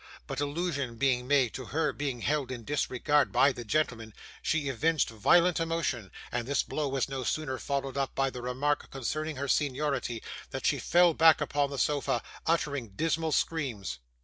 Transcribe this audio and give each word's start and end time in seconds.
But 0.25 0.39
allusion 0.41 0.95
being 0.95 1.27
made 1.27 1.53
to 1.53 1.65
her 1.65 1.93
being 1.93 2.21
held 2.21 2.49
in 2.49 2.63
disregard 2.65 3.31
by 3.31 3.51
the 3.51 3.63
gentlemen, 3.63 4.15
she 4.41 4.67
evinced 4.67 5.11
violent 5.11 5.59
emotion, 5.59 6.11
and 6.31 6.47
this 6.47 6.63
blow 6.63 6.87
was 6.89 7.07
no 7.07 7.23
sooner 7.23 7.59
followed 7.59 7.97
up 7.97 8.15
by 8.15 8.31
the 8.31 8.41
remark 8.41 8.89
concerning 8.89 9.35
her 9.35 9.47
seniority, 9.47 10.23
than 10.49 10.61
she 10.63 10.79
fell 10.79 11.13
back 11.13 11.39
upon 11.39 11.69
the 11.69 11.77
sofa, 11.77 12.23
uttering 12.47 12.87
dismal 12.95 13.31
screams. 13.31 13.99